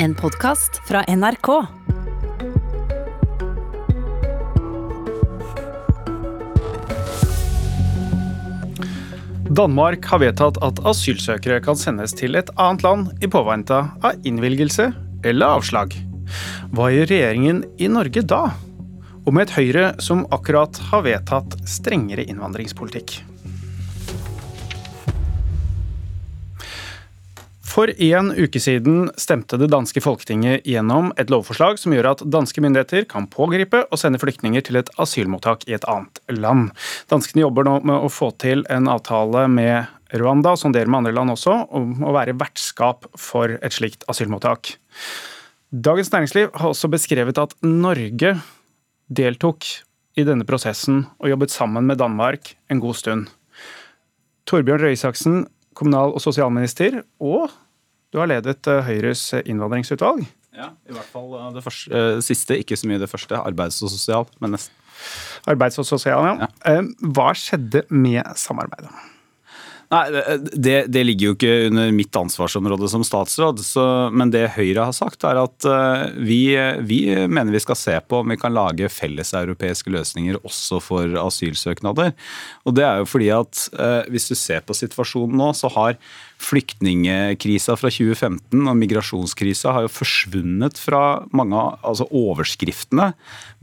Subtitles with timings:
[0.00, 1.48] En podkast fra NRK.
[9.50, 14.86] Danmark har vedtatt at asylsøkere kan sendes til et annet land i påvente av innvilgelse
[15.26, 15.96] eller avslag.
[16.70, 18.44] Hva gjør regjeringen i Norge da?
[19.26, 23.18] Og med et Høyre som akkurat har vedtatt strengere innvandringspolitikk.
[27.78, 32.58] For en uke siden stemte det danske folketinget gjennom et lovforslag som gjør at danske
[32.64, 36.72] myndigheter kan pågripe og sende flyktninger til et asylmottak i et annet land.
[37.06, 41.12] Danskene jobber nå med å få til en avtale med Rwanda, og sonderer med andre
[41.20, 44.72] land også, om å være vertskap for et slikt asylmottak.
[45.70, 48.34] Dagens Næringsliv har også beskrevet at Norge
[49.06, 49.70] deltok
[50.18, 53.30] i denne prosessen og jobbet sammen med Danmark en god stund.
[54.50, 55.44] Torbjørn Røe Isaksen,
[55.78, 57.52] kommunal- og sosialminister, og
[58.12, 60.24] du har ledet eh, Høyres innvandringsutvalg.
[60.56, 63.36] Ja, i hvert fall eh, det første, eh, siste, ikke så mye det første.
[63.38, 64.74] Arbeids- og sosial, men nesten.
[65.50, 66.48] Arbeids- og sosial, ja.
[66.48, 66.80] ja.
[67.14, 68.90] Hva skjedde med samarbeidet?
[69.88, 70.02] Nei,
[70.52, 73.62] det, det, ligger jo ikke under mitt ansvarsområde som statsråd.
[73.64, 75.68] Så, men det Høyre har sagt, er at
[76.20, 76.42] vi,
[76.84, 82.12] vi, mener vi skal se på om vi kan lage felleseuropeiske løsninger også for asylsøknader.
[82.68, 83.64] Og det er jo fordi at
[84.12, 85.96] hvis du ser på situasjonen nå, så har
[86.38, 93.10] Flyktningkrisa fra 2015 og migrasjonskrisa har jo forsvunnet fra mange av altså overskriftene.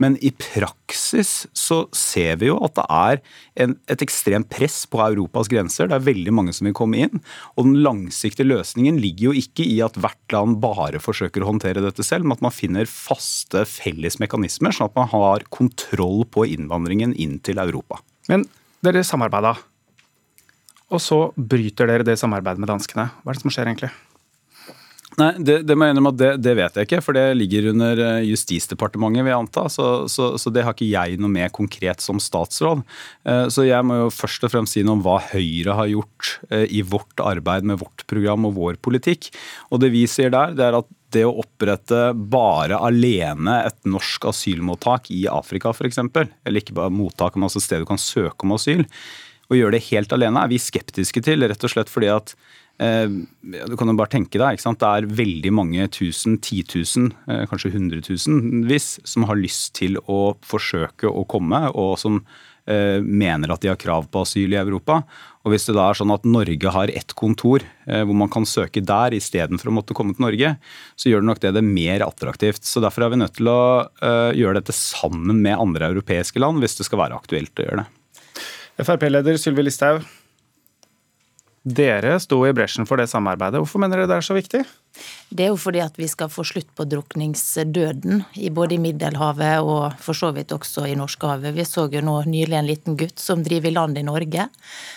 [0.02, 3.22] Men i praksis så ser vi jo at det er
[3.64, 5.88] en, et ekstremt press på Europas grenser.
[5.88, 7.22] Det er veldig mange som vil komme inn.
[7.56, 11.84] Og den langsiktige løsningen ligger jo ikke i at hvert land bare forsøker å håndtere
[11.84, 16.48] dette selv, men at man finner faste felles mekanismer, sånn at man har kontroll på
[16.56, 18.00] innvandringen inn til Europa.
[18.30, 18.48] Men
[18.84, 19.56] dere samarbeida
[20.86, 23.08] og så bryter dere det samarbeidet med danskene.
[23.22, 23.90] Hva er det som skjer egentlig?
[25.16, 27.70] Nei, det, det må jeg innrømme at det, det, vet jeg ikke, for det ligger
[27.70, 29.62] under eh, Justisdepartementet, vil jeg anta.
[29.72, 32.82] Så, så, så, det har ikke jeg noe med konkret som statsråd.
[33.24, 36.34] Eh, så jeg må jo først og fremst si noe om hva Høyre har gjort
[36.50, 39.30] eh, i vårt arbeid med vårt program og vår politikk.
[39.72, 44.28] Og det vi sier der, det er at det å opprette bare alene et norsk
[44.28, 48.52] asylmottak i Afrika f.eks., eller ikke bare mottak, men altså sted du kan søke om
[48.58, 48.84] asyl,
[49.46, 52.34] og gjøre det helt alene er vi skeptiske til, rett og slett fordi at
[52.76, 54.60] du kan jo bare tenke deg?
[54.60, 61.08] Det er veldig mange tusen, titusen, eh, kanskje hundretusenvis som har lyst til å forsøke
[61.08, 62.20] å komme, og som
[62.68, 65.00] eh, mener at de har krav på asyl i Europa.
[65.46, 68.46] Og Hvis det da er sånn at Norge har ett kontor eh, hvor man kan
[68.48, 70.56] søke der istedenfor å måtte komme til Norge,
[70.98, 72.66] så gjør det nok det det mer attraktivt.
[72.66, 76.62] Så Derfor er vi nødt til å eh, gjøre dette sammen med andre europeiske land
[76.62, 77.90] hvis det skal være aktuelt å gjøre det.
[78.84, 80.02] Frp-leder Sylvi Listhaug,
[81.66, 83.58] dere sto i bresjen for det samarbeidet.
[83.58, 84.62] Hvorfor mener dere det er så viktig?
[85.28, 88.22] Det er jo fordi at vi skal få slutt på drukningsdøden
[88.54, 91.54] både i Middelhavet og for så vidt også i Norskehavet.
[91.56, 94.46] Vi så jo nå nylig en liten gutt som driver i land i Norge.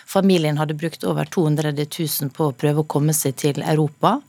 [0.08, 4.20] Familien hadde brukt over 200 000 på å prøve å komme seg til Europa.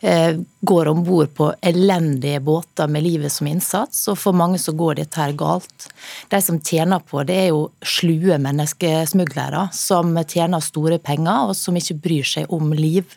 [0.00, 4.74] Eh, går om bord på elendige båter med livet som innsats, og for mange så
[4.76, 5.88] går dette her galt.
[6.32, 11.78] De som tjener på det, er jo slue menneskesmuglere som tjener store penger, og som
[11.78, 13.16] ikke bryr seg om liv.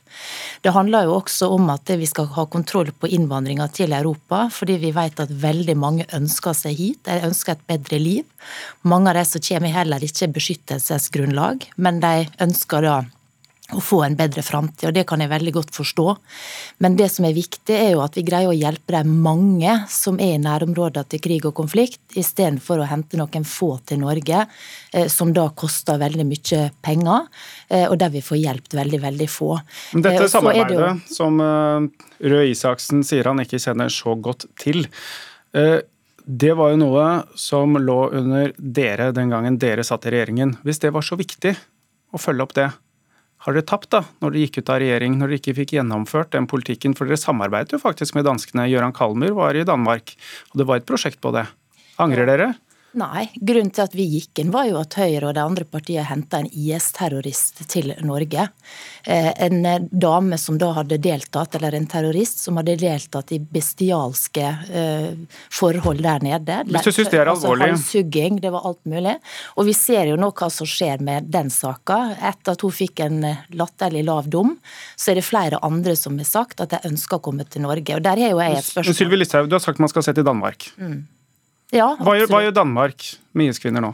[0.64, 4.80] Det handler jo også om at vi skal ha kontroll på innvandringa til Europa, fordi
[4.82, 8.26] vi vet at veldig mange ønsker seg hit, de ønsker et bedre liv.
[8.88, 12.98] Mange av de som kommer, heller ikke beskyttelsesgrunnlag, men de ønsker da
[13.76, 16.06] å få en bedre framtid, og det kan jeg veldig godt forstå.
[16.84, 20.18] Men det som er viktig, er jo at vi greier å hjelpe de mange som
[20.22, 24.46] er i nærområder til krig og konflikt, istedenfor å hente noen få til Norge,
[24.94, 27.30] eh, som da koster veldig mye penger,
[27.70, 29.52] eh, og der vi får hjulpet veldig, veldig få.
[29.94, 31.16] Men dette eh, samarbeidet det jo...
[31.20, 34.86] som Røe Isaksen sier han ikke kjenner så godt til,
[36.30, 37.06] det var jo noe
[37.40, 40.60] som lå under dere den gangen dere satt i regjeringen.
[40.62, 41.56] Hvis det var så viktig
[42.14, 42.68] å følge opp det,
[43.46, 46.34] har dere tapt da, når dere gikk ut av regjering, når dere ikke fikk gjennomført
[46.36, 46.96] den politikken?
[46.98, 48.68] For dere samarbeidet jo faktisk med danskene.
[48.68, 50.12] Gøran Kalmyr var i Danmark,
[50.52, 51.46] og det var et prosjekt på det.
[52.04, 52.50] Angrer dere?
[52.98, 56.08] Nei, grunnen til at vi gikk inn var jo at Høyre og de andre partiene
[56.10, 58.48] henta en IS-terrorist til Norge.
[59.04, 64.48] Eh, en dame som da hadde deltatt, eller en terrorist som hadde deltatt i bestialske
[64.74, 66.58] eh, forhold der nede.
[66.72, 67.68] Hvis du syns det er altså alvorlig?
[67.76, 69.14] Altså halshugging, det var alt mulig.
[69.62, 72.00] Og vi ser jo nå hva som skjer med den saka.
[72.32, 73.22] Etter at hun fikk en
[73.54, 74.56] latterlig lav dom,
[74.98, 78.02] så er det flere andre som har sagt at de ønsker å komme til Norge.
[78.02, 79.00] Og der har jo jeg et spørsmål.
[79.04, 80.72] Sylvi Listhaug, du har sagt man skal se til Danmark.
[80.82, 81.00] Mm.
[81.76, 83.94] Ja, hva, gjør, hva gjør Danmark med IS-kvinner nå?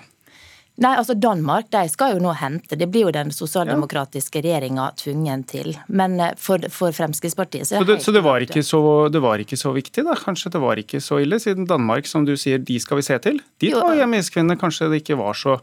[0.76, 2.76] Nei, altså Danmark de skal jo nå hente.
[2.76, 5.72] Det blir jo den sosialdemokratiske regjeringa tvungen til.
[5.88, 8.82] Men eh, for, for Fremskrittspartiet så, det, så det, var ikke så,
[9.12, 10.18] det var ikke så viktig, da?
[10.20, 13.20] Kanskje det var ikke så ille, siden Danmark, som du sier, de skal vi se
[13.24, 13.40] til?
[13.64, 14.60] De tar hjem iskvinner.
[14.60, 15.62] Kanskje det ikke var så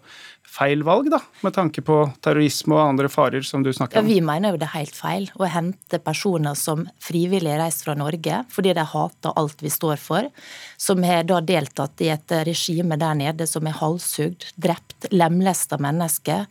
[0.52, 4.04] feil valg, da, med tanke på terrorisme og andre farer som du snakker om?
[4.04, 7.96] Ja, Vi mener jo det er helt feil å hente personer som frivillig reiser fra
[7.96, 10.28] Norge fordi de hater alt vi står for,
[10.76, 16.44] som har da deltatt i et regime der nede som er halshugd, drept, lemlesta mennesker,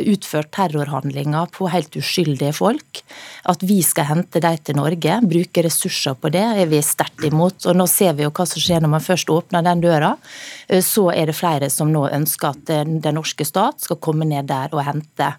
[0.00, 3.02] utført terrorhandlinger på helt uskyldige folk.
[3.50, 7.66] At vi skal hente dem til Norge, bruke ressurser på det, er vi sterkt imot.
[7.68, 10.14] Og nå ser vi jo hva som skjer når man først åpner den døra.
[10.80, 14.46] Så er det flere som nå ønsker at den norske norske stat skal komme ned
[14.48, 15.32] der og hente.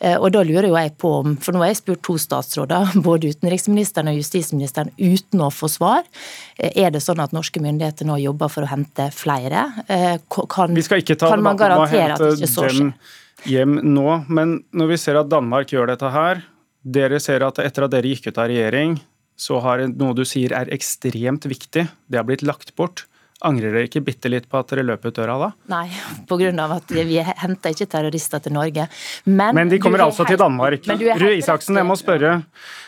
[0.00, 2.96] Eh, og da lurer jo jeg på om, for nå har jeg spurt to statsråder,
[3.06, 6.04] både utenriksministeren og justisministeren, uten å få svar.
[6.58, 9.68] Eh, er det sånn at norske myndigheter nå jobber for å hente flere?
[9.88, 12.94] Eh, kan, vi skal ikke ta kan man garantere at det ikke så skjer?
[13.46, 16.40] hjem nå, men når vi ser at Danmark gjør dette her,
[16.82, 18.96] dere ser at etter at dere gikk ut av regjering,
[19.36, 23.04] så har noe du sier er ekstremt viktig, det har blitt lagt bort.
[23.46, 25.50] Angrer dere ikke bitte litt på at dere løp ut døra da?
[25.72, 25.86] Nei,
[26.28, 26.50] pga.
[26.76, 28.88] at vi henter ikke terrorister til Norge.
[29.24, 30.88] Men, Men de kommer altså helt, til Danmark.
[31.22, 32.40] Røe Isaksen, jeg må spørre.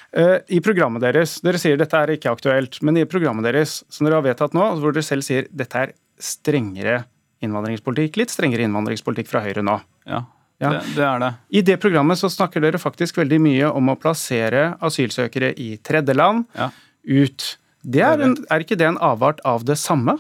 [0.09, 4.07] Uh, I programmet deres, Dere sier dette er ikke aktuelt, men i programmet deres som
[4.07, 7.03] dere har vedtatt nå, hvor dere selv sier dette er strengere
[7.45, 9.77] innvandringspolitikk, litt strengere innvandringspolitikk fra Høyre nå.
[10.09, 10.25] Ja,
[10.59, 10.73] ja.
[10.75, 11.31] Det, det, er det.
[11.55, 16.49] I det programmet så snakker dere faktisk veldig mye om å plassere asylsøkere i tredjeland
[16.59, 16.73] ja.
[17.05, 17.53] ut.
[17.87, 20.17] Det er, en, er ikke det en avart av det samme?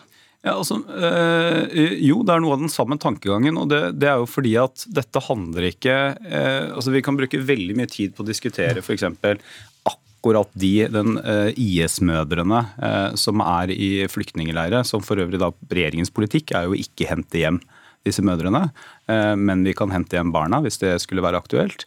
[0.46, 3.58] Ja, altså, øh, jo, det er noe av den samme tankegangen.
[3.58, 7.42] og Det, det er jo fordi at dette handler ikke øh, altså Vi kan bruke
[7.42, 9.02] veldig mye tid på å diskutere f.eks.
[9.88, 12.62] akkurat de, den øh, IS-mødrene
[13.18, 17.60] som er i flyktningleirer, som for øvrig da regjeringens politikk er jo ikke hente hjem
[18.06, 18.70] disse mødrene,
[19.36, 21.82] men vi kan hente hjem barna hvis det skulle være aktuelt.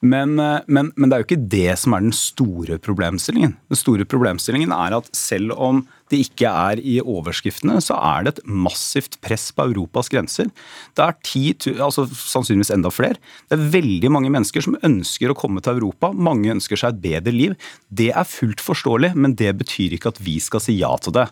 [0.00, 3.56] Men, men, men, det er jo ikke det som er den store problemstillingen.
[3.68, 5.82] Den store problemstillingen er at selv om
[6.12, 10.50] det ikke er i overskriftene, så er det et massivt press på Europas grenser.
[10.94, 11.42] Det er ti,
[11.74, 13.18] altså sannsynligvis enda flere.
[13.50, 16.12] Det er veldig mange mennesker som ønsker å komme til Europa.
[16.14, 17.56] Mange ønsker seg et bedre liv.
[17.90, 21.26] Det er fullt forståelig, men det betyr ikke at vi skal si ja til det.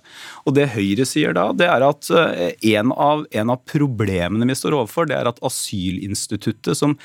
[0.45, 4.59] Og det Høyre sier da, det er at eh, en av, en av problemene vi
[4.59, 6.97] står overfor, det er at asylinstituttet, som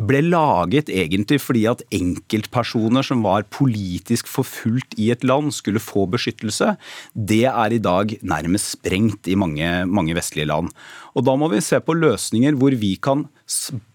[0.00, 6.06] ble laget egentlig fordi at enkeltpersoner som var politisk forfulgt i et land, skulle få
[6.10, 6.72] beskyttelse,
[7.18, 10.70] det er i dag nærmest sprengt i mange, mange vestlige land.
[11.18, 13.26] Og Da må vi se på løsninger hvor vi kan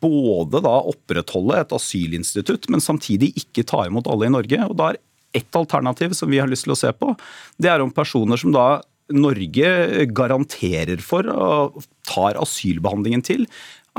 [0.03, 4.59] både opprettholde et asylinstitutt, men samtidig ikke ta imot alle i Norge.
[4.67, 5.01] Og da er
[5.33, 7.13] ett alternativ som vi har lyst til å se på,
[7.57, 8.81] det er om personer som da
[9.13, 13.47] Norge garanterer for og tar asylbehandlingen til,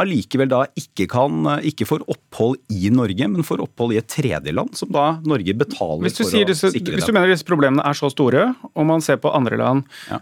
[0.01, 4.75] allikevel da ikke, kan, ikke får opphold i Norge, men får opphold i et tredjeland,
[4.79, 8.11] som da Norge betaler for å disse, sikre Hvis du mener disse problemene er så
[8.13, 10.21] store, og man ser på andre land, ja.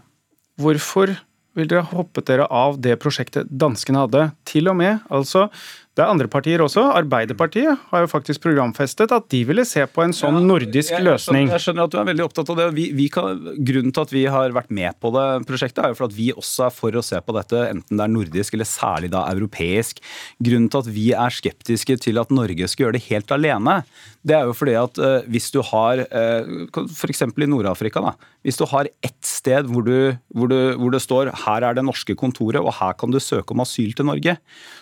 [0.61, 1.15] hvorfor
[1.57, 4.27] vil dere hoppet dere av det prosjektet danskene hadde?
[4.49, 5.49] Til og med, altså
[5.93, 6.87] det er andre partier også.
[6.97, 11.05] Arbeiderpartiet har jo faktisk programfestet at de ville se på en sånn ja, nordisk jeg,
[11.05, 11.51] løsning.
[11.53, 12.65] Jeg skjønner at du er veldig opptatt av det.
[12.73, 15.99] Vi, vi kan, grunnen til at vi har vært med på det prosjektet, er jo
[15.99, 18.69] for at vi også er for å se på dette, enten det er nordisk eller
[18.69, 20.01] særlig da europeisk.
[20.41, 23.83] Grunnen til at vi er skeptiske til at Norge skal gjøre det helt alene,
[24.25, 27.25] det er jo fordi at uh, hvis du har uh, f.eks.
[27.27, 31.67] i Nord-Afrika, hvis du har ett sted hvor, du, hvor, du, hvor det står her
[31.67, 34.37] er det norske kontoret, og her kan du søke om asyl til Norge,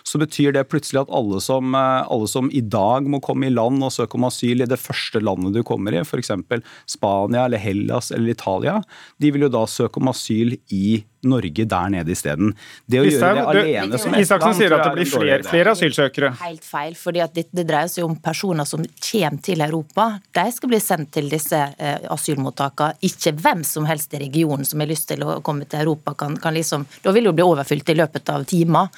[0.06, 3.54] så betyr det plutselig at alle som, eh, alle som, i dag må komme i
[3.54, 6.34] land og søke om asyl i det første landet du kommer i, f.eks.
[6.90, 8.80] Spania eller Hellas eller Italia,
[9.18, 12.50] de vil jo da søke om asyl i Norge der nede isteden.
[12.90, 16.32] Det å gjøre det alene som Isaksen sier at det blir flere, flere asylsøkere.
[16.40, 20.08] Helt feil, fordi det, det, dreier seg om personer som kommer til Europa.
[20.34, 22.98] De skal bli sendt til disse eh, asylmottakene.
[23.06, 26.14] Ikke hvem som helst i regionen som har lyst til å komme til Europa.
[26.18, 28.92] Kan, kan liksom, da vil jo bli overfylt i løpet av timer.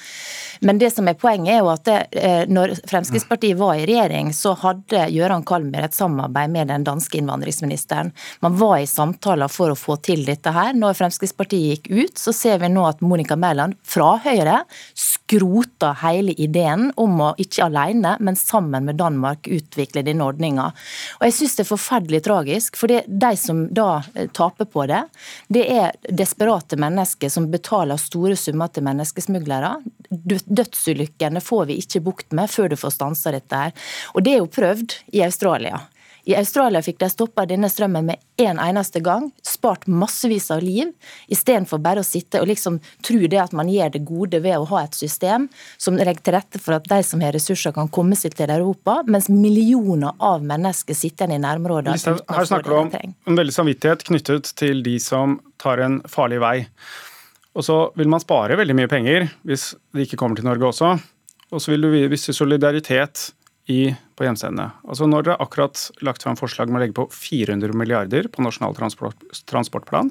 [0.61, 4.33] Men det som er poenget er jo at det, eh, når Fremskrittspartiet var i regjering,
[4.37, 8.13] så hadde Gøran Kalmer et samarbeid med den danske innvandringsministeren.
[8.45, 10.75] Man var i samtaler for å få til dette her.
[10.79, 14.63] Når Fremskrittspartiet gikk ut, så ser vi nå at Monica Mæland fra Høyre
[14.95, 20.71] skrota hele ideen om å ikke alene, men sammen med Danmark utvikle denne ordninga.
[21.19, 25.05] Og jeg syns det er forferdelig tragisk, for de som da eh, taper på det,
[25.49, 29.77] det er desperate mennesker som betaler store summer til menneskesmuglere
[30.25, 33.75] dødsulykkene får vi ikke bukt med før du får stansa dette her.
[34.15, 35.83] Og det er jo prøvd i Australia.
[36.25, 40.89] I Australia fikk de stoppa denne strømmen med en eneste gang, spart massevis av liv,
[41.29, 44.65] istedenfor bare å sitte og liksom tro det at man gjør det gode ved å
[44.73, 48.17] ha et system som legger til rette for at de som har ressurser, kan komme
[48.17, 53.41] seg til Europa, mens millioner av mennesker sitter i nærområdene Her snakker du om en
[53.43, 56.57] veldig samvittighet knyttet til de som tar en farlig vei.
[57.55, 60.95] Og så vil man spare veldig mye penger hvis de ikke kommer til Norge også.
[61.55, 63.29] Og så vil du vise solidaritet
[63.71, 64.69] i, på hjemstedene.
[64.85, 68.45] Altså når det er akkurat lagt fram forslag om å legge på 400 milliarder på
[68.45, 70.11] Nasjonal transport, transportplan,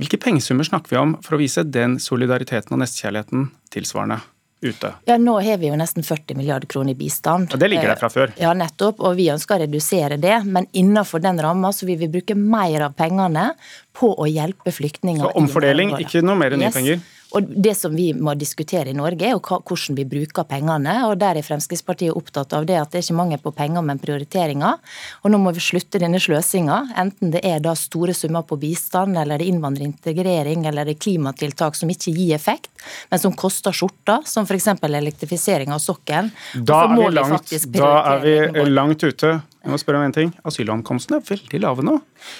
[0.00, 4.18] hvilke pengesummer snakker vi om for å vise den solidariteten og nestekjærligheten tilsvarende?
[4.66, 4.92] Ute.
[5.08, 7.50] Ja, Nå har vi jo nesten 40 milliarder kroner i bistand.
[7.54, 8.32] Og det ligger der fra før.
[8.40, 9.00] Ja, nettopp.
[9.04, 10.38] Og vi ønsker å redusere det.
[10.44, 13.50] Men innenfor den ramma så vil vi bruke mer av pengene
[13.96, 15.24] på å hjelpe flyktninger.
[15.24, 16.76] Så omfordeling, ikke noe mer nye yes.
[16.76, 17.04] penger?
[17.34, 20.94] Og Det som vi må diskutere i Norge, er jo hvordan vi bruker pengene.
[21.08, 23.98] og Der er Fremskrittspartiet opptatt av det at det er ikke mangel på penger, men
[23.98, 24.78] prioriteringer.
[25.24, 26.94] Og Nå må vi slutte denne sløsinga.
[26.96, 31.02] Enten det er da store summer på bistand, eller det er innvandrerintegrering, eller det er
[31.02, 32.70] klimatiltak som ikke gir effekt,
[33.10, 34.68] men som koster skjorta, som f.eks.
[34.86, 36.30] elektrifisering av sokkelen.
[36.54, 39.40] Da, er vi, langt, da er vi langt ute.
[39.66, 40.30] Jeg må spørre om en ting.
[40.46, 41.96] Asylankomstene er veldig lave nå.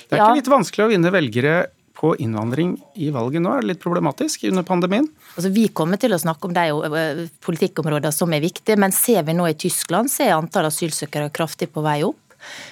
[0.06, 0.28] Det er ja.
[0.28, 1.56] ikke litt vanskelig å vinne velgere
[1.96, 3.54] på innvandring i valget nå?
[3.56, 5.08] Er det litt problematisk under pandemien?
[5.36, 6.66] Altså, vi kommer til å snakke om de
[7.00, 11.32] eh, politikkområdene som er viktige, men ser vi nå i Tyskland, så er antall asylsøkere
[11.34, 12.20] kraftig på vei opp.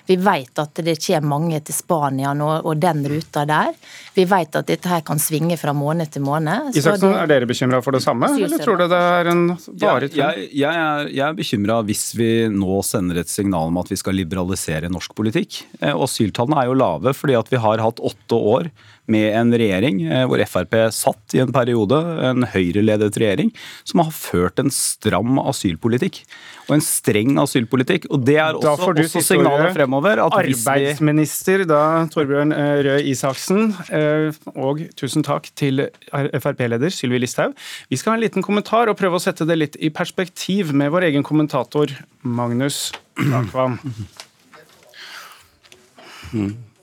[0.07, 3.73] Vi vet at det kommer mange til Spania nå, og den ruta der.
[4.15, 6.71] Vi vet at dette her kan svinge fra måned til måned.
[6.77, 7.23] Isaksen, det...
[7.23, 10.21] er dere bekymra for det samme, eller tror du det er en varig trend?
[10.21, 13.99] Jeg, jeg, er, jeg er bekymra hvis vi nå sender et signal om at vi
[14.01, 15.65] skal liberalisere norsk politikk.
[15.81, 18.71] Eh, asyltallene er jo lave fordi at vi har hatt åtte år
[19.11, 23.51] med en regjering eh, hvor Frp satt i en periode, en høyreledet regjering,
[23.85, 26.23] som har ført en stram asylpolitikk.
[26.69, 28.09] Og en streng asylpolitikk.
[28.15, 30.23] Og det er også, også signalet fremover.
[30.25, 31.83] Arbeidsminister da,
[32.15, 37.57] Torbjørn eh, Røe Isaksen, eh, og tusen takk til Frp-leder Sylvi Listhaug.
[37.93, 40.93] Vi skal ha en liten kommentar og prøve å sette det litt i perspektiv med
[40.95, 41.93] vår egen kommentator
[42.25, 42.87] Magnus
[43.21, 43.79] Akvam.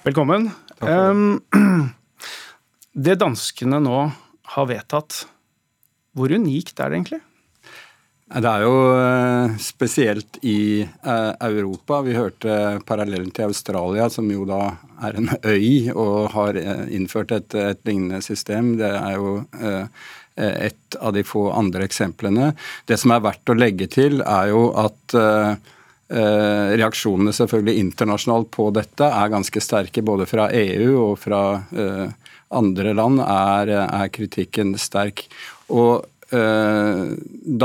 [0.06, 0.51] Velkommen.
[0.78, 1.44] Takk for Um,
[2.91, 4.00] Det danskene nå
[4.51, 5.21] har vedtatt,
[6.12, 7.19] hvor unikt er det egentlig?
[8.31, 12.01] Det er jo eh, spesielt i eh, Europa.
[12.03, 14.60] Vi hørte parallellen til Australia, som jo da
[15.07, 18.75] er en øy og har eh, innført et, et lignende system.
[18.79, 19.38] Det er jo
[20.41, 22.53] et av de få andre eksemplene.
[22.88, 25.15] Det som er verdt å legge til, er jo at
[26.12, 31.41] reaksjonene selvfølgelig internasjonalt på dette er ganske sterke, både fra EU og fra
[32.51, 35.25] andre land er, er kritikken sterk.
[35.72, 36.05] Og
[36.36, 37.13] øh,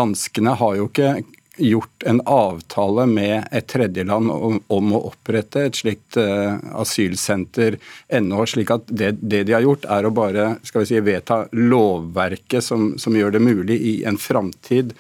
[0.01, 1.17] danskene har jo ikke
[1.57, 7.79] gjort en avtale med et tredjeland om, om å opprette et slikt uh, asylsenter
[8.13, 8.45] ennå.
[8.47, 12.65] slik at det, det, de har gjort, er å bare skal vi si, vedta lovverket
[12.65, 14.93] som, som gjør det mulig i en framtid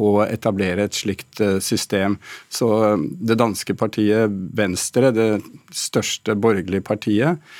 [0.00, 2.18] å etablere et slikt uh, system.
[2.48, 5.30] Så det danske partiet Venstre, det
[5.70, 7.50] største borgerlige partiet,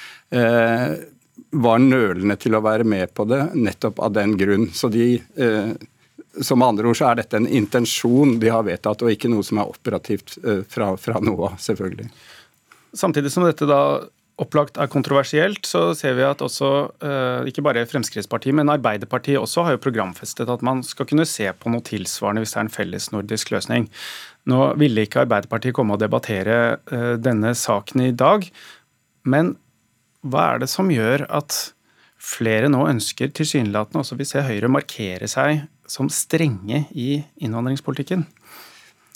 [1.51, 4.69] var nølende til å være med på det nettopp av den grunn.
[4.75, 5.73] Så de, eh,
[6.41, 9.59] som andre ord så er dette en intensjon de har vedtatt, og ikke noe som
[9.59, 12.09] er operativt eh, fra, fra nå av, selvfølgelig.
[12.97, 13.83] Samtidig som dette da
[14.41, 16.69] opplagt er kontroversielt, så ser vi at også
[17.05, 21.51] eh, ikke bare Fremskrittspartiet, men Arbeiderpartiet også har jo programfestet at man skal kunne se
[21.53, 23.91] på noe tilsvarende hvis det er en felles nordisk løsning.
[24.49, 26.79] Nå ville ikke Arbeiderpartiet komme og debattere
[27.21, 28.49] denne saken i dag,
[29.29, 29.59] men
[30.27, 31.57] hva er det som gjør at
[32.21, 38.27] flere nå ønsker tilsynelatende også vil se Høyre markere seg som strenge i innvandringspolitikken?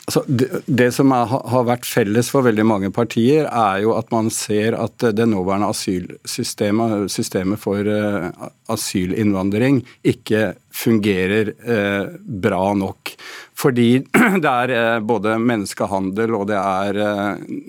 [0.04, 4.11] Altså, det, det, som er, har vært felles for veldig mange partier, er jo at
[4.12, 8.28] man ser at det nåværende asylsystemet, systemet for uh,
[8.75, 13.14] asylinnvandring, ikke fungerer uh, bra nok.
[13.56, 13.88] Fordi
[14.44, 17.00] det er uh, både menneskehandel og det er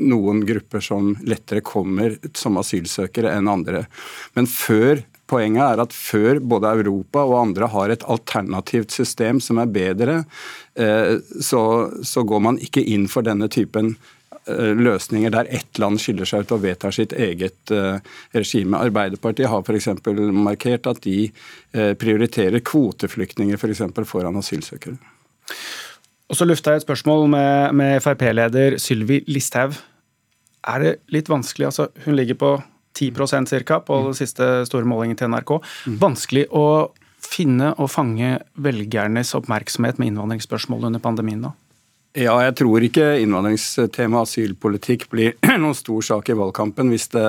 [0.03, 3.85] noen grupper som lettere kommer som asylsøkere enn andre.
[4.35, 9.58] Men før Poenget er at før både Europa og andre har et alternativt system som
[9.62, 10.20] er bedre,
[10.77, 11.63] eh, så,
[12.05, 13.96] så går man ikke inn for denne typen
[14.46, 17.98] eh, løsninger der ett land skiller seg ut og vedtar sitt eget uh,
[18.38, 18.77] regime.
[18.77, 19.89] Arbeiderpartiet har f.eks.
[20.36, 21.32] markert at de
[21.74, 24.98] prioriterer kvoteflyktninger for For foran asylsøkere.
[26.29, 29.75] Og så lufta jeg et spørsmål med, med Frp-leder Sylvi Listhaug.
[30.65, 32.55] Er det litt vanskelig, altså Hun ligger på
[32.95, 33.79] 10% ca.
[33.79, 35.57] på den siste store målingen til NRK.
[36.01, 36.91] Vanskelig å
[37.25, 41.53] finne og fange velgernes oppmerksomhet med innvandringsspørsmål under pandemien nå?
[42.15, 47.25] Ja, jeg tror ikke innvandringstema asylpolitikk blir noen stor sak i valgkampen hvis det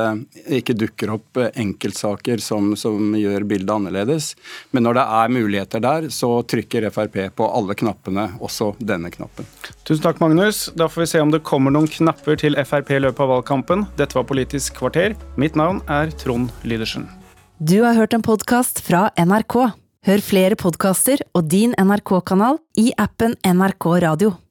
[0.61, 4.29] ikke dukker opp enkeltsaker som, som, gjør bildet annerledes.
[4.71, 9.49] Men når det er muligheter der, så trykker Frp på alle knappene, også denne knappen.
[9.83, 10.69] Tusen takk, Magnus.
[10.79, 13.89] Da får vi se om det kommer noen knapper til Frp i løpet av valgkampen.
[13.99, 15.19] Dette var Politisk kvarter.
[15.35, 17.11] Mitt navn er Trond Lydersen.
[17.59, 19.65] Du har hørt en podkast fra NRK.
[20.07, 24.37] Hør flere podkaster og din NRK-kanal i appen NRK Radio.